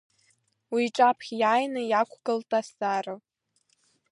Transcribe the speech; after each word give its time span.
Уи 0.73 0.83
иҿаԥхьа 0.87 1.35
иааины 1.41 1.81
иаақәгылт 1.85 2.49
азҵаара… 2.59 3.15